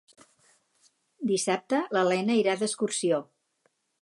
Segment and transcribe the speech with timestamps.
[1.33, 3.23] Dissabte na Lena irà d'excursió.